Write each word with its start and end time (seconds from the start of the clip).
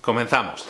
Comenzamos. 0.00 0.66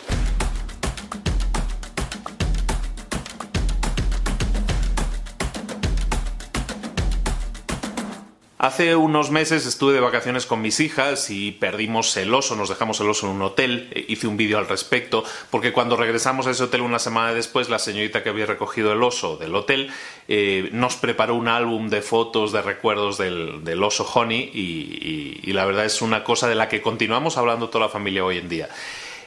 Hace 8.61 8.95
unos 8.95 9.31
meses 9.31 9.65
estuve 9.65 9.93
de 9.93 10.01
vacaciones 10.01 10.45
con 10.45 10.61
mis 10.61 10.79
hijas 10.81 11.31
y 11.31 11.51
perdimos 11.51 12.15
el 12.17 12.31
oso, 12.31 12.55
nos 12.55 12.69
dejamos 12.69 12.99
el 12.99 13.09
oso 13.09 13.25
en 13.25 13.37
un 13.37 13.41
hotel, 13.41 13.89
e 13.91 14.05
hice 14.07 14.27
un 14.27 14.37
vídeo 14.37 14.59
al 14.59 14.67
respecto, 14.67 15.23
porque 15.49 15.73
cuando 15.73 15.95
regresamos 15.95 16.45
a 16.45 16.51
ese 16.51 16.65
hotel 16.65 16.81
una 16.81 16.99
semana 16.99 17.33
después, 17.33 17.69
la 17.69 17.79
señorita 17.79 18.21
que 18.21 18.29
había 18.29 18.45
recogido 18.45 18.93
el 18.93 19.01
oso 19.01 19.35
del 19.37 19.55
hotel 19.55 19.89
eh, 20.27 20.69
nos 20.73 20.95
preparó 20.95 21.33
un 21.33 21.47
álbum 21.47 21.89
de 21.89 22.03
fotos, 22.03 22.51
de 22.51 22.61
recuerdos 22.61 23.17
del, 23.17 23.83
oso 23.83 24.07
Honey 24.13 24.51
y 24.53 25.51
la 25.53 25.65
verdad 25.65 25.85
es 25.85 26.03
una 26.03 26.23
cosa 26.23 26.47
de 26.47 26.53
la 26.53 26.69
que 26.69 26.83
continuamos 26.83 27.37
hablando 27.37 27.69
toda 27.69 27.85
la 27.85 27.91
familia 27.91 28.23
hoy 28.23 28.37
en 28.37 28.47
día. 28.47 28.69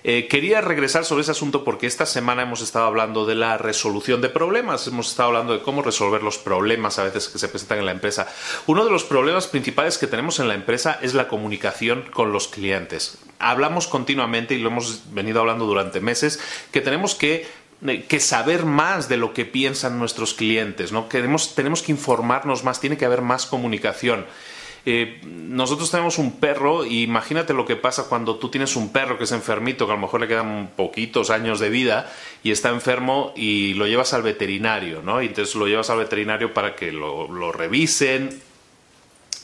Eh, 0.06 0.28
quería 0.28 0.60
regresar 0.60 1.06
sobre 1.06 1.22
ese 1.22 1.30
asunto 1.30 1.64
porque 1.64 1.86
esta 1.86 2.04
semana 2.04 2.42
hemos 2.42 2.60
estado 2.60 2.84
hablando 2.84 3.24
de 3.24 3.34
la 3.34 3.56
resolución 3.56 4.20
de 4.20 4.28
problemas, 4.28 4.86
hemos 4.86 5.08
estado 5.08 5.28
hablando 5.30 5.54
de 5.54 5.62
cómo 5.62 5.80
resolver 5.80 6.22
los 6.22 6.36
problemas 6.36 6.98
a 6.98 7.04
veces 7.04 7.28
que 7.28 7.38
se 7.38 7.48
presentan 7.48 7.78
en 7.78 7.86
la 7.86 7.92
empresa. 7.92 8.28
Uno 8.66 8.84
de 8.84 8.90
los 8.90 9.04
problemas 9.04 9.46
principales 9.46 9.96
que 9.96 10.06
tenemos 10.06 10.40
en 10.40 10.48
la 10.48 10.54
empresa 10.54 10.98
es 11.00 11.14
la 11.14 11.26
comunicación 11.26 12.04
con 12.12 12.32
los 12.32 12.48
clientes. 12.48 13.16
Hablamos 13.38 13.86
continuamente 13.86 14.54
y 14.54 14.58
lo 14.58 14.68
hemos 14.68 15.14
venido 15.14 15.40
hablando 15.40 15.64
durante 15.64 16.02
meses 16.02 16.38
que 16.70 16.82
tenemos 16.82 17.14
que 17.14 17.46
eh, 17.86 18.04
que 18.06 18.20
saber 18.20 18.66
más 18.66 19.08
de 19.08 19.16
lo 19.16 19.32
que 19.32 19.46
piensan 19.46 19.98
nuestros 19.98 20.34
clientes, 20.34 20.92
¿no? 20.92 21.04
tenemos 21.04 21.82
que 21.82 21.92
informarnos 21.92 22.62
más, 22.62 22.78
tiene 22.78 22.98
que 22.98 23.06
haber 23.06 23.22
más 23.22 23.46
comunicación. 23.46 24.26
Eh, 24.86 25.20
nosotros 25.24 25.90
tenemos 25.90 26.18
un 26.18 26.32
perro 26.32 26.84
y 26.84 27.02
imagínate 27.02 27.54
lo 27.54 27.64
que 27.64 27.76
pasa 27.76 28.04
cuando 28.08 28.36
tú 28.36 28.50
tienes 28.50 28.76
un 28.76 28.92
perro 28.92 29.16
que 29.16 29.24
es 29.24 29.32
enfermito, 29.32 29.86
que 29.86 29.92
a 29.92 29.96
lo 29.96 30.00
mejor 30.02 30.20
le 30.20 30.28
quedan 30.28 30.70
poquitos 30.76 31.30
años 31.30 31.58
de 31.58 31.70
vida 31.70 32.12
y 32.42 32.50
está 32.50 32.68
enfermo 32.68 33.32
y 33.34 33.74
lo 33.74 33.86
llevas 33.86 34.12
al 34.12 34.22
veterinario, 34.22 35.00
¿no? 35.02 35.22
Y 35.22 35.26
entonces 35.26 35.54
lo 35.54 35.66
llevas 35.66 35.88
al 35.88 35.98
veterinario 35.98 36.52
para 36.52 36.76
que 36.76 36.92
lo, 36.92 37.28
lo 37.28 37.50
revisen, 37.50 38.42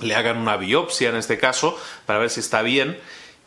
le 0.00 0.14
hagan 0.14 0.36
una 0.36 0.56
biopsia 0.56 1.08
en 1.08 1.16
este 1.16 1.38
caso, 1.38 1.78
para 2.04 2.18
ver 2.18 2.30
si 2.30 2.40
está 2.40 2.60
bien 2.62 2.98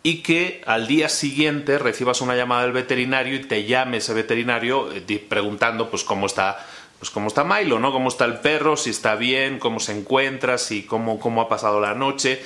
y 0.04 0.18
que 0.18 0.62
al 0.66 0.86
día 0.86 1.08
siguiente 1.08 1.80
recibas 1.80 2.20
una 2.20 2.36
llamada 2.36 2.64
del 2.64 2.74
veterinario 2.74 3.36
y 3.36 3.46
te 3.46 3.64
llame 3.64 3.98
ese 3.98 4.14
veterinario 4.14 4.92
eh, 4.92 5.26
preguntando 5.30 5.90
pues 5.90 6.04
cómo 6.04 6.26
está 6.26 6.58
pues 7.04 7.12
cómo 7.12 7.28
está 7.28 7.44
Milo, 7.44 7.80
¿no? 7.80 7.92
Cómo 7.92 8.08
está 8.08 8.24
el 8.24 8.40
perro, 8.40 8.78
si 8.78 8.92
está 8.92 9.16
bien, 9.16 9.60
cómo 9.60 9.82
se 9.82 9.92
encuentra, 9.92 10.58
si 10.58 10.84
cómo, 10.84 11.20
cómo 11.20 11.42
ha 11.42 11.50
pasado 11.50 11.82
la 11.82 11.94
noche. 11.94 12.42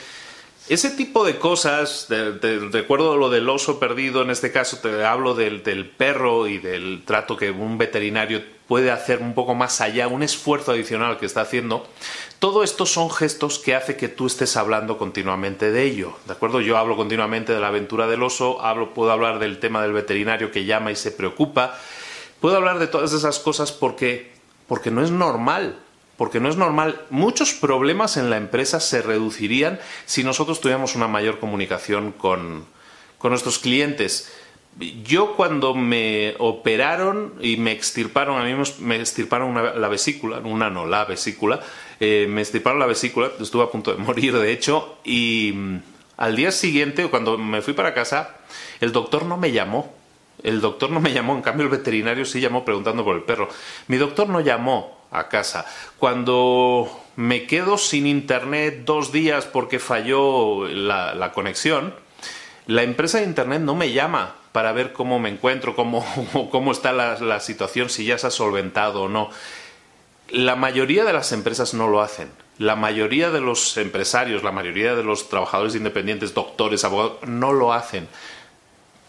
Ese 0.67 0.89
tipo 0.89 1.23
de 1.23 1.37
cosas, 1.37 2.07
recuerdo 2.71 3.17
lo 3.17 3.29
del 3.29 3.47
oso 3.49 3.79
perdido, 3.79 4.23
en 4.23 4.31
este 4.31 4.51
caso 4.51 4.79
te 4.79 5.05
hablo 5.05 5.35
del, 5.35 5.61
del, 5.61 5.87
perro 5.87 6.47
y 6.47 6.57
del 6.57 7.03
trato 7.05 7.37
que 7.37 7.51
un 7.51 7.77
veterinario 7.77 8.41
puede 8.67 8.89
hacer 8.89 9.19
un 9.19 9.35
poco 9.35 9.53
más 9.53 9.79
allá, 9.79 10.07
un 10.07 10.23
esfuerzo 10.23 10.71
adicional 10.71 11.19
que 11.19 11.27
está 11.27 11.41
haciendo. 11.41 11.85
Todo 12.39 12.63
esto 12.63 12.87
son 12.87 13.11
gestos 13.11 13.59
que 13.59 13.75
hace 13.75 13.95
que 13.95 14.07
tú 14.07 14.25
estés 14.25 14.57
hablando 14.57 14.97
continuamente 14.97 15.71
de 15.71 15.83
ello, 15.83 16.17
¿de 16.25 16.33
acuerdo? 16.33 16.61
Yo 16.61 16.79
hablo 16.79 16.97
continuamente 16.97 17.53
de 17.53 17.59
la 17.59 17.67
aventura 17.67 18.07
del 18.07 18.23
oso, 18.23 18.59
hablo, 18.59 18.95
puedo 18.95 19.11
hablar 19.11 19.37
del 19.37 19.59
tema 19.59 19.83
del 19.83 19.93
veterinario 19.93 20.49
que 20.49 20.65
llama 20.65 20.91
y 20.91 20.95
se 20.95 21.11
preocupa, 21.11 21.77
puedo 22.41 22.55
hablar 22.57 22.79
de 22.79 22.87
todas 22.87 23.13
esas 23.13 23.37
cosas 23.37 23.71
porque 23.71 24.35
porque 24.67 24.91
no 24.91 25.03
es 25.03 25.11
normal. 25.11 25.79
Porque 26.17 26.39
no 26.39 26.49
es 26.49 26.57
normal. 26.57 27.01
Muchos 27.09 27.53
problemas 27.53 28.17
en 28.17 28.29
la 28.29 28.37
empresa 28.37 28.79
se 28.79 29.01
reducirían 29.01 29.79
si 30.05 30.23
nosotros 30.23 30.59
tuviéramos 30.61 30.95
una 30.95 31.07
mayor 31.07 31.39
comunicación 31.39 32.11
con, 32.11 32.65
nuestros 33.23 33.59
clientes. 33.59 34.31
Yo 35.03 35.35
cuando 35.35 35.73
me 35.73 36.35
operaron 36.39 37.33
y 37.41 37.57
me 37.57 37.71
extirparon, 37.71 38.39
a 38.39 38.43
mí 38.43 38.55
me 38.79 38.95
extirparon 38.95 39.81
la 39.81 39.87
vesícula, 39.87 40.39
una 40.39 40.69
no, 40.69 40.85
la 40.85 41.05
vesícula, 41.05 41.61
eh, 41.99 42.27
me 42.29 42.41
extirparon 42.41 42.79
la 42.79 42.85
vesícula, 42.85 43.31
estuve 43.39 43.63
a 43.63 43.71
punto 43.71 43.91
de 43.91 43.97
morir 44.03 44.37
de 44.37 44.51
hecho, 44.51 44.97
y 45.03 45.51
mm, 45.55 45.77
al 46.17 46.35
día 46.35 46.51
siguiente, 46.51 47.07
cuando 47.09 47.37
me 47.37 47.61
fui 47.61 47.73
para 47.73 47.93
casa, 47.93 48.37
el 48.79 48.91
doctor 48.91 49.25
no 49.25 49.37
me 49.37 49.51
llamó, 49.51 49.93
el 50.43 50.61
doctor 50.61 50.91
no 50.91 50.99
me 50.99 51.13
llamó, 51.13 51.35
en 51.35 51.41
cambio 51.41 51.63
el 51.65 51.71
veterinario 51.71 52.25
sí 52.25 52.39
llamó 52.39 52.63
preguntando 52.63 53.03
por 53.03 53.15
el 53.15 53.23
perro. 53.23 53.49
Mi 53.87 53.97
doctor 53.97 54.29
no 54.29 54.39
llamó 54.39 54.97
a 55.11 55.29
casa. 55.29 55.65
Cuando 55.97 56.89
me 57.15 57.47
quedo 57.47 57.77
sin 57.77 58.05
internet 58.05 58.83
dos 58.85 59.11
días 59.11 59.45
porque 59.45 59.79
falló 59.79 60.67
la, 60.67 61.31
conexión, 61.33 61.95
la 62.67 62.83
empresa 62.83 63.19
de 63.19 63.25
internet 63.25 63.61
no 63.61 63.75
me 63.75 63.91
llama 63.91 64.35
para 64.51 64.71
ver 64.73 64.93
cómo 64.93 65.19
me 65.19 65.29
encuentro, 65.29 65.75
cómo, 65.75 66.05
cómo 66.51 66.71
está 66.71 66.91
la, 66.91 67.17
la 67.19 67.39
situación, 67.39 67.89
si 67.89 68.05
ya 68.05 68.17
se 68.17 68.27
ha 68.27 68.31
solventado 68.31 69.03
o 69.03 69.09
no. 69.09 69.29
La 70.29 70.55
mayoría 70.55 71.05
de 71.05 71.13
las 71.13 71.31
empresas 71.31 71.73
no 71.73 71.87
lo 71.87 72.01
hacen. 72.01 72.29
La 72.59 72.75
mayoría 72.75 73.29
de 73.29 73.39
los 73.39 73.77
empresarios, 73.77 74.43
la 74.43 74.51
mayoría 74.51 74.95
de 74.95 75.03
los 75.03 75.29
trabajadores 75.29 75.75
independientes, 75.75 76.33
doctores, 76.33 76.83
abogados, 76.83 77.17
no 77.27 77.53
lo 77.53 77.71
hacen. 77.71 78.07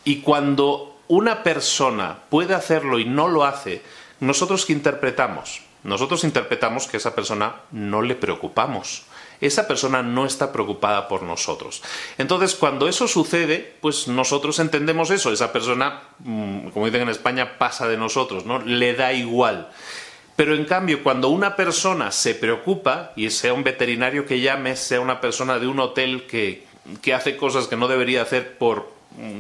Y 0.05 0.21
cuando 0.21 0.98
una 1.09 1.43
persona 1.43 2.19
puede 2.29 2.55
hacerlo 2.55 2.99
y 2.99 3.05
no 3.05 3.29
lo 3.29 3.45
hace, 3.45 3.83
nosotros 4.21 4.67
qué 4.67 4.73
interpretamos? 4.73 5.63
Nosotros 5.85 6.25
interpretamos 6.25 6.87
que 6.87 6.97
esa 6.99 7.15
persona 7.15 7.57
no 7.71 8.03
le 8.03 8.15
preocupamos. 8.15 9.05
Esa 9.41 9.69
persona 9.69 10.03
no 10.03 10.27
está 10.27 10.53
preocupada 10.53 11.07
por 11.07 11.23
nosotros. 11.23 11.83
Entonces, 12.19 12.55
cuando 12.57 12.89
eso 12.89 13.07
sucede, 13.07 13.77
pues 13.81 14.09
nosotros 14.09 14.59
entendemos 14.59 15.11
eso. 15.11 15.33
Esa 15.33 15.53
persona, 15.53 16.03
mm, 16.19 16.69
como 16.71 16.87
dicen 16.87 17.03
en 17.03 17.09
España, 17.09 17.57
pasa 17.57 17.87
de 17.87 17.97
nosotros, 17.97 18.45
¿no? 18.45 18.59
Le 18.59 18.95
da 18.95 19.13
igual. 19.13 19.71
Pero 20.35 20.55
en 20.55 20.65
cambio, 20.65 21.03
cuando 21.05 21.29
una 21.29 21.55
persona 21.57 22.11
se 22.11 22.35
preocupa, 22.35 23.13
y 23.15 23.31
sea 23.31 23.55
un 23.55 23.65
veterinario 23.65 24.27
que 24.27 24.41
llame, 24.41 24.77
sea 24.77 25.01
una 25.01 25.21
persona 25.21 25.59
de 25.61 25.69
un 25.69 25.79
hotel 25.79 26.27
que, 26.27 26.67
que 27.01 27.15
hace 27.15 27.37
cosas 27.37 27.69
que 27.69 27.77
no 27.77 27.87
debería 27.87 28.23
hacer 28.23 28.59
por 28.59 28.98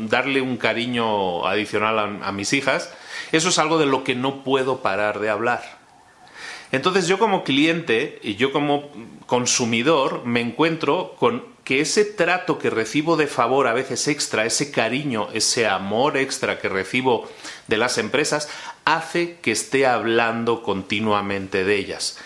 darle 0.08 0.40
un 0.40 0.56
cariño 0.56 1.46
adicional 1.46 2.20
a, 2.22 2.32
mis 2.32 2.52
hijas 2.52 2.92
Eso 3.32 3.50
es 3.50 3.58
algo 3.58 3.78
de 3.78 3.86
lo 3.86 4.02
que 4.02 4.14
no 4.14 4.42
puedo 4.42 4.82
parar 4.82 5.20
de 5.20 5.30
hablar. 5.30 5.78
Entonces 6.72 7.06
yo 7.06 7.18
como 7.18 7.44
cliente 7.44 8.18
y 8.22 8.34
yo 8.34 8.52
como 8.52 8.90
consumidor 9.26 10.24
me 10.24 10.40
encuentro 10.40 11.14
con 11.18 11.44
que 11.64 11.80
ese 11.80 12.04
trato 12.04 12.58
que 12.58 12.70
recibo 12.70 13.16
de 13.16 13.26
favor 13.26 13.66
a 13.66 13.72
veces 13.72 14.08
extra, 14.08 14.44
ese 14.44 14.70
cariño, 14.70 15.28
ese 15.32 15.66
amor 15.66 16.16
extra 16.16 16.58
que 16.58 16.68
recibo 16.68 17.28
de 17.66 17.76
las 17.76 17.98
empresas, 17.98 18.48
hace 18.84 19.36
que 19.40 19.52
esté 19.52 19.86
hablando 19.86 20.62
continuamente 20.62 21.64
de 21.64 21.76
ellas. 21.76 22.18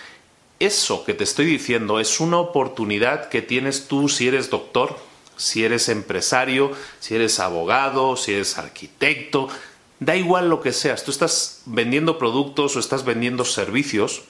Eso 0.60 1.04
que 1.04 1.14
te 1.14 1.24
estoy 1.24 1.46
diciendo 1.46 1.98
es 1.98 2.20
una 2.20 2.38
oportunidad 2.38 3.28
que 3.28 3.42
tienes 3.42 3.88
tú 3.88 4.08
si 4.08 4.28
eres 4.28 4.48
doctor, 4.48 4.96
si 5.36 5.64
eres 5.64 5.88
empresario, 5.88 6.72
si 7.00 7.14
eres 7.14 7.40
abogado, 7.40 8.16
si 8.16 8.32
eres 8.32 8.58
arquitecto, 8.58 9.48
da 10.00 10.16
igual 10.16 10.48
lo 10.48 10.60
que 10.60 10.72
seas, 10.72 11.04
tú 11.04 11.10
estás 11.10 11.62
vendiendo 11.66 12.18
productos 12.18 12.76
o 12.76 12.80
estás 12.80 13.04
vendiendo 13.04 13.44
servicios, 13.44 14.22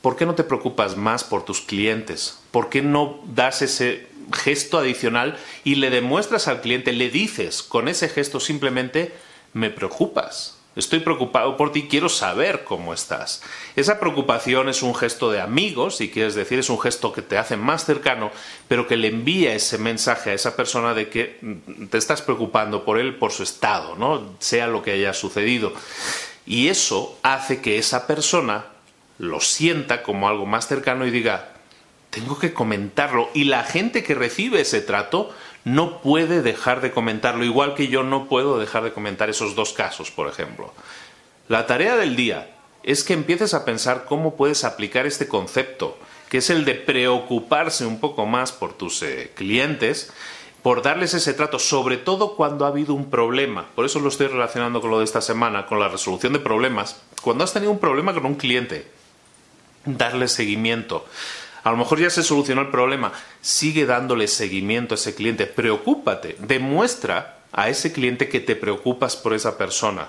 ¿por 0.00 0.16
qué 0.16 0.26
no 0.26 0.34
te 0.34 0.44
preocupas 0.44 0.96
más 0.96 1.24
por 1.24 1.44
tus 1.44 1.60
clientes? 1.60 2.38
¿Por 2.50 2.68
qué 2.68 2.82
no 2.82 3.20
das 3.26 3.62
ese 3.62 4.08
gesto 4.32 4.78
adicional 4.78 5.36
y 5.64 5.76
le 5.76 5.90
demuestras 5.90 6.48
al 6.48 6.60
cliente, 6.60 6.92
le 6.92 7.10
dices 7.10 7.62
con 7.62 7.88
ese 7.88 8.08
gesto 8.08 8.40
simplemente, 8.40 9.12
me 9.52 9.70
preocupas? 9.70 10.58
Estoy 10.76 11.00
preocupado 11.00 11.56
por 11.56 11.70
ti, 11.70 11.86
quiero 11.88 12.08
saber 12.08 12.64
cómo 12.64 12.92
estás. 12.92 13.42
Esa 13.76 14.00
preocupación 14.00 14.68
es 14.68 14.82
un 14.82 14.94
gesto 14.94 15.30
de 15.30 15.40
amigos, 15.40 15.96
si 15.96 16.10
quieres 16.10 16.34
decir, 16.34 16.58
es 16.58 16.68
un 16.68 16.80
gesto 16.80 17.12
que 17.12 17.22
te 17.22 17.38
hace 17.38 17.56
más 17.56 17.84
cercano, 17.84 18.32
pero 18.66 18.88
que 18.88 18.96
le 18.96 19.08
envía 19.08 19.54
ese 19.54 19.78
mensaje 19.78 20.30
a 20.30 20.34
esa 20.34 20.56
persona 20.56 20.92
de 20.94 21.08
que 21.08 21.38
te 21.90 21.98
estás 21.98 22.22
preocupando 22.22 22.84
por 22.84 22.98
él, 22.98 23.14
por 23.14 23.30
su 23.30 23.44
estado, 23.44 23.94
¿no? 23.94 24.34
Sea 24.40 24.66
lo 24.66 24.82
que 24.82 24.92
haya 24.92 25.14
sucedido. 25.14 25.72
Y 26.44 26.68
eso 26.68 27.18
hace 27.22 27.60
que 27.60 27.78
esa 27.78 28.06
persona 28.06 28.66
lo 29.18 29.40
sienta 29.40 30.02
como 30.02 30.28
algo 30.28 30.44
más 30.44 30.66
cercano 30.66 31.06
y 31.06 31.10
diga, 31.10 31.52
tengo 32.10 32.38
que 32.38 32.52
comentarlo. 32.52 33.30
Y 33.34 33.44
la 33.44 33.64
gente 33.64 34.02
que 34.02 34.14
recibe 34.14 34.60
ese 34.60 34.80
trato 34.80 35.34
no 35.64 36.00
puede 36.02 36.42
dejar 36.42 36.80
de 36.80 36.90
comentarlo, 36.92 37.44
igual 37.44 37.74
que 37.74 37.88
yo 37.88 38.02
no 38.02 38.28
puedo 38.28 38.58
dejar 38.58 38.84
de 38.84 38.92
comentar 38.92 39.30
esos 39.30 39.54
dos 39.54 39.72
casos, 39.72 40.10
por 40.10 40.28
ejemplo. 40.28 40.72
La 41.48 41.66
tarea 41.66 41.96
del 41.96 42.16
día 42.16 42.54
es 42.82 43.02
que 43.02 43.14
empieces 43.14 43.54
a 43.54 43.64
pensar 43.64 44.04
cómo 44.04 44.36
puedes 44.36 44.64
aplicar 44.64 45.06
este 45.06 45.26
concepto, 45.26 45.96
que 46.28 46.38
es 46.38 46.50
el 46.50 46.64
de 46.64 46.74
preocuparse 46.74 47.86
un 47.86 47.98
poco 47.98 48.26
más 48.26 48.52
por 48.52 48.74
tus 48.74 49.02
eh, 49.02 49.32
clientes, 49.34 50.12
por 50.62 50.82
darles 50.82 51.12
ese 51.14 51.34
trato, 51.34 51.58
sobre 51.58 51.96
todo 51.96 52.36
cuando 52.36 52.64
ha 52.64 52.68
habido 52.68 52.94
un 52.94 53.10
problema. 53.10 53.66
Por 53.74 53.84
eso 53.84 54.00
lo 54.00 54.08
estoy 54.08 54.28
relacionando 54.28 54.80
con 54.80 54.90
lo 54.90 54.98
de 54.98 55.04
esta 55.04 55.20
semana, 55.20 55.66
con 55.66 55.78
la 55.78 55.88
resolución 55.88 56.32
de 56.32 56.38
problemas. 56.38 57.02
Cuando 57.22 57.44
has 57.44 57.52
tenido 57.52 57.70
un 57.70 57.78
problema 57.78 58.14
con 58.14 58.24
un 58.24 58.34
cliente, 58.34 58.86
darle 59.84 60.28
seguimiento. 60.28 61.06
A 61.64 61.70
lo 61.70 61.78
mejor 61.78 61.98
ya 61.98 62.10
se 62.10 62.22
solucionó 62.22 62.60
el 62.60 62.68
problema, 62.68 63.12
sigue 63.40 63.86
dándole 63.86 64.28
seguimiento 64.28 64.94
a 64.94 64.96
ese 64.96 65.14
cliente, 65.14 65.46
preocúpate, 65.46 66.36
demuestra 66.38 67.38
a 67.52 67.70
ese 67.70 67.90
cliente 67.90 68.28
que 68.28 68.40
te 68.40 68.54
preocupas 68.54 69.16
por 69.16 69.32
esa 69.32 69.56
persona, 69.56 70.08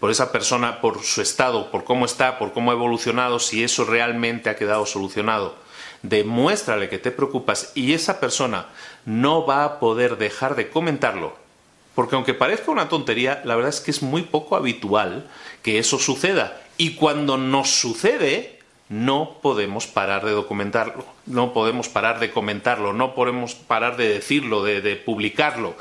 por 0.00 0.10
esa 0.10 0.32
persona, 0.32 0.80
por 0.80 1.04
su 1.04 1.22
estado, 1.22 1.70
por 1.70 1.84
cómo 1.84 2.06
está, 2.06 2.40
por 2.40 2.52
cómo 2.52 2.72
ha 2.72 2.74
evolucionado, 2.74 3.38
si 3.38 3.62
eso 3.62 3.84
realmente 3.84 4.50
ha 4.50 4.56
quedado 4.56 4.84
solucionado. 4.84 5.54
Demuéstrale 6.02 6.88
que 6.88 6.98
te 6.98 7.12
preocupas 7.12 7.70
y 7.76 7.92
esa 7.92 8.18
persona 8.18 8.66
no 9.04 9.46
va 9.46 9.64
a 9.64 9.78
poder 9.78 10.18
dejar 10.18 10.56
de 10.56 10.70
comentarlo. 10.70 11.36
Porque 11.94 12.16
aunque 12.16 12.34
parezca 12.34 12.70
una 12.70 12.88
tontería, 12.88 13.42
la 13.44 13.54
verdad 13.54 13.68
es 13.70 13.80
que 13.80 13.90
es 13.92 14.02
muy 14.02 14.22
poco 14.22 14.56
habitual 14.56 15.28
que 15.62 15.78
eso 15.78 16.00
suceda. 16.00 16.60
Y 16.78 16.94
cuando 16.94 17.36
nos 17.36 17.70
sucede, 17.70 18.59
no 18.90 19.38
podemos 19.40 19.86
parar 19.86 20.24
de 20.24 20.32
documentarlo, 20.32 21.06
no 21.24 21.52
podemos 21.52 21.88
parar 21.88 22.18
de 22.18 22.32
comentarlo, 22.32 22.92
no 22.92 23.14
podemos 23.14 23.54
parar 23.54 23.96
de 23.96 24.08
decirlo, 24.08 24.64
de, 24.64 24.96
publicarlo. 24.96 25.76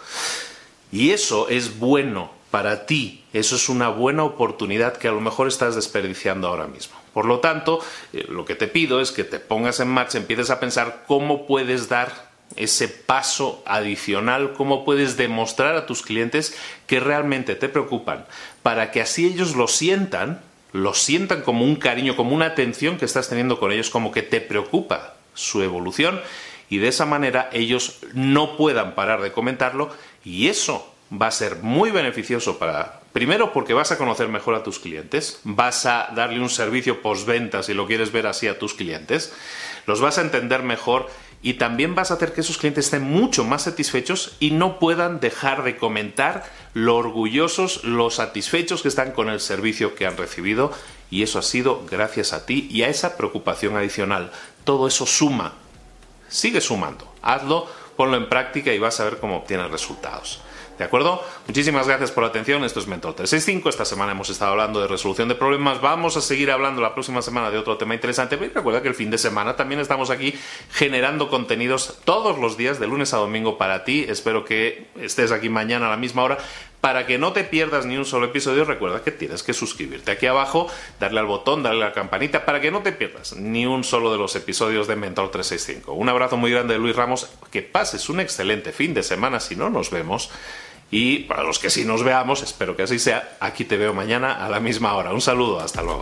Y 0.91 1.09
eso 1.09 1.49
es 1.49 1.79
bueno 1.79 2.31
para 2.51 2.85
ti, 2.85 3.23
eso 3.33 3.55
es 3.55 3.67
una 3.67 3.89
buena 3.89 4.23
oportunidad 4.23 4.97
que 4.97 5.07
a 5.07 5.11
lo 5.11 5.21
mejor 5.21 5.47
estás 5.47 5.75
desperdiciando 5.75 6.47
ahora 6.47 6.67
mismo. 6.67 6.95
Por 7.11 7.25
lo 7.25 7.39
tanto, 7.39 7.79
eh, 8.13 8.25
lo 8.29 8.45
que 8.45 8.53
te 8.53 8.67
pido 8.67 9.01
es 9.01 9.11
que 9.11 9.23
te 9.23 9.39
pongas 9.39 9.79
en 9.79 9.87
marcha, 9.87 10.19
empieces 10.19 10.51
a 10.51 10.59
pensar 10.59 11.03
cómo 11.07 11.47
puedes 11.47 11.89
dar 11.89 12.29
ese 12.55 12.87
paso 12.87 13.63
adicional, 13.65 14.53
cómo 14.53 14.85
puedes 14.85 15.17
demostrar 15.17 15.75
a 15.75 15.87
tus 15.87 16.03
clientes 16.03 16.55
que 16.85 16.99
realmente 16.99 17.55
te 17.55 17.69
preocupan, 17.69 18.25
para 18.61 18.91
que 18.91 19.01
así 19.01 19.25
ellos 19.25 19.55
lo 19.55 19.67
sientan 19.67 20.41
lo 20.71 20.93
sientan 20.93 21.41
como 21.41 21.65
un 21.65 21.75
cariño, 21.75 22.15
como 22.15 22.35
una 22.35 22.47
atención 22.47 22.97
que 22.97 23.05
estás 23.05 23.29
teniendo 23.29 23.59
con 23.59 23.71
ellos, 23.71 23.89
como 23.89 24.11
que 24.11 24.21
te 24.21 24.41
preocupa 24.41 25.15
su 25.33 25.61
evolución 25.61 26.21
y 26.69 26.77
de 26.77 26.89
esa 26.89 27.05
manera 27.05 27.49
ellos 27.51 27.99
no 28.13 28.57
puedan 28.57 28.95
parar 28.95 29.21
de 29.21 29.31
comentarlo 29.31 29.89
y 30.23 30.47
eso 30.47 30.93
va 31.11 31.27
a 31.27 31.31
ser 31.31 31.57
muy 31.57 31.89
beneficioso 31.89 32.59
para, 32.59 33.01
primero 33.13 33.51
porque 33.51 33.73
vas 33.73 33.91
a 33.91 33.97
conocer 33.97 34.27
mejor 34.27 34.53
a 34.53 34.63
tus 34.63 34.79
clientes, 34.79 35.39
vas 35.43 35.85
a 35.85 36.11
darle 36.15 36.39
un 36.39 36.49
servicio 36.49 37.01
postventa 37.01 37.63
si 37.63 37.73
lo 37.73 37.87
quieres 37.87 38.11
ver 38.11 38.27
así 38.27 38.47
a 38.47 38.59
tus 38.59 38.75
clientes, 38.75 39.33
los 39.87 40.01
vas 40.01 40.19
a 40.19 40.21
entender 40.21 40.61
mejor 40.61 41.09
y 41.41 41.53
también 41.53 41.95
vas 41.95 42.11
a 42.11 42.15
hacer 42.15 42.33
que 42.33 42.41
esos 42.41 42.57
clientes 42.57 42.85
estén 42.85 43.03
mucho 43.03 43.45
más 43.45 43.63
satisfechos 43.63 44.35
y 44.39 44.51
no 44.51 44.77
puedan 44.79 45.19
dejar 45.19 45.63
de 45.63 45.77
comentar 45.77 46.45
lo 46.73 46.97
orgullosos, 46.97 47.83
lo 47.83 48.09
satisfechos 48.09 48.81
que 48.81 48.89
están 48.89 49.11
con 49.11 49.29
el 49.29 49.39
servicio 49.39 49.95
que 49.95 50.05
han 50.05 50.17
recibido 50.17 50.71
y 51.09 51.23
eso 51.23 51.39
ha 51.39 51.43
sido 51.43 51.85
gracias 51.89 52.33
a 52.33 52.45
ti 52.45 52.67
y 52.69 52.83
a 52.83 52.89
esa 52.89 53.15
preocupación 53.15 53.77
adicional. 53.77 54.31
Todo 54.65 54.87
eso 54.87 55.05
suma, 55.05 55.53
sigue 56.27 56.61
sumando, 56.61 57.13
hazlo, 57.21 57.67
ponlo 57.95 58.17
en 58.17 58.27
práctica 58.27 58.73
y 58.73 58.79
vas 58.79 58.99
a 58.99 59.05
ver 59.05 59.17
cómo 59.19 59.37
obtienes 59.37 59.71
resultados. 59.71 60.41
¿De 60.79 60.85
acuerdo? 60.85 61.21
Muchísimas 61.45 61.87
gracias 61.87 62.09
por 62.09 62.23
la 62.23 62.29
atención. 62.29 62.63
Esto 62.63 62.79
es 62.79 62.87
Mentor 62.87 63.13
365. 63.13 63.67
Esta 63.67 63.83
semana 63.83 64.13
hemos 64.13 64.29
estado 64.29 64.51
hablando 64.51 64.79
de 64.79 64.87
resolución 64.87 65.27
de 65.27 65.35
problemas. 65.35 65.81
Vamos 65.81 66.15
a 66.15 66.21
seguir 66.21 66.51
hablando 66.51 66.81
la 66.81 66.93
próxima 66.93 67.21
semana 67.21 67.51
de 67.51 67.57
otro 67.57 67.75
tema 67.75 67.95
interesante. 67.95 68.37
Recuerda 68.37 68.81
que 68.81 68.87
el 68.87 68.95
fin 68.95 69.11
de 69.11 69.17
semana 69.17 69.57
también 69.57 69.81
estamos 69.81 70.09
aquí 70.09 70.33
generando 70.71 71.29
contenidos 71.29 71.97
todos 72.05 72.39
los 72.39 72.55
días, 72.55 72.79
de 72.79 72.87
lunes 72.87 73.13
a 73.13 73.17
domingo 73.17 73.57
para 73.57 73.83
ti. 73.83 74.05
Espero 74.07 74.45
que 74.45 74.87
estés 75.01 75.33
aquí 75.33 75.49
mañana 75.49 75.87
a 75.87 75.89
la 75.89 75.97
misma 75.97 76.23
hora. 76.23 76.37
Para 76.79 77.05
que 77.05 77.17
no 77.17 77.33
te 77.33 77.43
pierdas 77.43 77.85
ni 77.85 77.97
un 77.97 78.05
solo 78.05 78.27
episodio, 78.27 78.63
recuerda 78.63 79.03
que 79.03 79.11
tienes 79.11 79.43
que 79.43 79.51
suscribirte 79.51 80.11
aquí 80.11 80.27
abajo, 80.27 80.67
darle 80.97 81.19
al 81.19 81.25
botón, 81.25 81.61
darle 81.61 81.83
a 81.83 81.87
la 81.89 81.93
campanita 81.93 82.45
para 82.45 82.61
que 82.61 82.71
no 82.71 82.81
te 82.81 82.93
pierdas 82.93 83.35
ni 83.35 83.65
un 83.65 83.83
solo 83.83 84.13
de 84.13 84.17
los 84.17 84.33
episodios 84.37 84.87
de 84.87 84.95
Mentor 84.95 85.29
365. 85.29 85.91
Un 85.91 86.07
abrazo 86.07 86.37
muy 86.37 86.51
grande 86.51 86.75
de 86.75 86.79
Luis 86.79 86.95
Ramos, 86.95 87.29
que 87.51 87.63
pases 87.63 88.07
un 88.07 88.21
excelente 88.21 88.71
fin 88.71 88.93
de 88.93 89.03
semana 89.03 89.41
si 89.41 89.57
no 89.57 89.69
nos 89.69 89.91
vemos 89.91 90.31
y 90.91 91.19
para 91.19 91.43
los 91.43 91.59
que 91.59 91.69
sí 91.69 91.85
nos 91.85 92.03
veamos, 92.03 92.41
espero 92.41 92.75
que 92.75 92.83
así 92.83 92.99
sea, 92.99 93.37
aquí 93.39 93.65
te 93.65 93.77
veo 93.77 93.93
mañana 93.93 94.45
a 94.45 94.49
la 94.49 94.59
misma 94.59 94.95
hora. 94.95 95.13
Un 95.13 95.21
saludo, 95.21 95.59
hasta 95.59 95.81
luego. 95.83 96.01